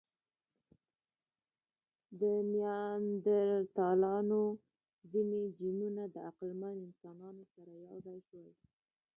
[2.19, 4.41] د نیاندرتالانو
[5.11, 8.49] ځینې جینونه د عقلمن انسانانو سره یو ځای شول.